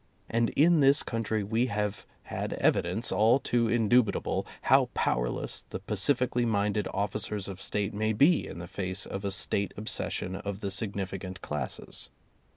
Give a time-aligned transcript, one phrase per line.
[0.27, 6.43] And in this country we have had evidence all too indubitable how powerless the pacifically
[6.43, 10.71] minded officers of State may be in the face of a State obsession of the
[10.71, 12.09] significant classes.